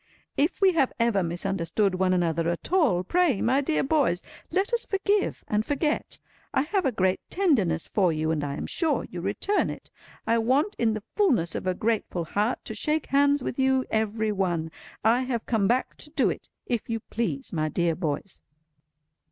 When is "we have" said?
0.61-0.91